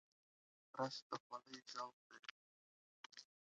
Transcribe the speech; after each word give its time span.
رس 0.77 0.95
د 1.09 1.11
خولې 1.23 1.59
ذوق 1.73 1.95
دی 2.09 2.23